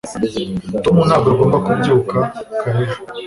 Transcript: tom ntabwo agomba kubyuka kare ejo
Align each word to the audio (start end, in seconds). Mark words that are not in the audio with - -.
tom 0.83 0.95
ntabwo 1.07 1.27
agomba 1.33 1.57
kubyuka 1.65 2.17
kare 2.59 2.79
ejo 2.85 2.99